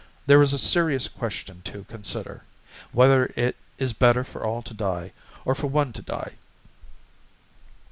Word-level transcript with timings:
There 0.25 0.41
is 0.41 0.51
a 0.51 0.57
serious 0.57 1.07
question 1.07 1.61
to 1.65 1.83
consider: 1.83 2.41
whether 2.91 3.31
it 3.35 3.55
is 3.77 3.93
better 3.93 4.23
for 4.23 4.43
all 4.43 4.63
to 4.63 4.73
die, 4.73 5.11
or 5.45 5.53
for 5.53 5.67
one 5.67 5.93
to 5.93 6.01
die. 6.01 6.33